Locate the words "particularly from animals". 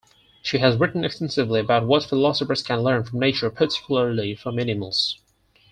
3.51-5.19